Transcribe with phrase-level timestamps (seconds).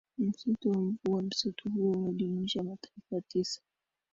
[0.17, 3.61] msitu wa mvua Msitu huo unajumuisha mataifa tisa